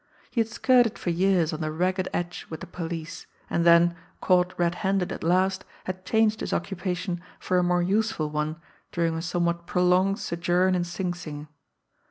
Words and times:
He 0.31 0.41
had 0.41 0.47
skirted 0.47 0.97
for 0.97 1.11
years 1.11 1.53
on 1.53 1.61
the 1.61 1.71
ragged 1.71 2.09
edge 2.11 2.47
with 2.49 2.61
the 2.61 2.65
police, 2.65 3.27
and 3.51 3.63
then, 3.63 3.95
caught 4.19 4.55
red 4.57 4.73
handed 4.81 5.11
at 5.11 5.23
last, 5.23 5.63
had 5.83 6.05
changed 6.07 6.39
his 6.39 6.53
occupation 6.53 7.21
for 7.39 7.59
a 7.59 7.63
more 7.63 7.83
useful 7.83 8.31
one 8.31 8.59
during 8.91 9.13
a 9.13 9.21
somewhat 9.21 9.67
prolonged 9.67 10.17
sojourn 10.17 10.73
in 10.73 10.85
Sing 10.85 11.13
Sing. 11.13 11.47